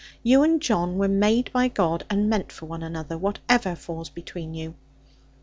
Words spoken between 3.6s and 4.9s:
falls between you.